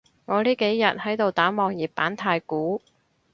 [0.25, 2.81] 我呢幾日喺度打網頁版太鼓